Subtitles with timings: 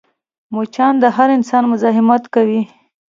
[0.53, 2.61] مچان د هر انسان مزاحمت کوي